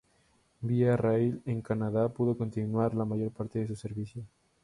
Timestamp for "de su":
3.59-3.75